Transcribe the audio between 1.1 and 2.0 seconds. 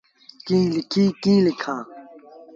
ڪيٚ لکآݩ۔